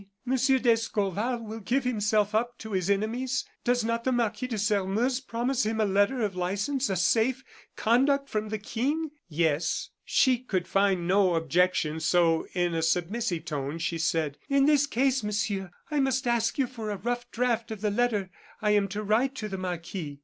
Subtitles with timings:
[0.25, 3.45] "Monsieur d'Escorval will give himself up to his enemies?
[3.63, 7.43] Does not the Marquis de Sairmeuse promise him a letter of license, a safe
[7.75, 13.77] conduct from the King?" "Yes." She could find no objection, so in a submissive tone,
[13.77, 17.81] she said: "In this case, Monsieur, I must ask you for a rough draft of
[17.81, 20.19] the letter I am to write to the marquis."